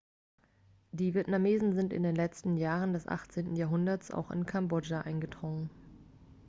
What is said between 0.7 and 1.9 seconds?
die vietnamesen